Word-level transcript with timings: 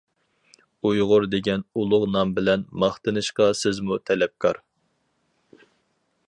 ئۇيغۇر 0.89 1.27
دېگەن 1.33 1.63
ئۇلۇغ 1.81 2.05
نام 2.15 2.31
بىلەن، 2.39 2.63
ماختىنىشقا 2.85 3.51
سىزمۇ 3.61 3.99
تەلەپكار. 4.11 4.61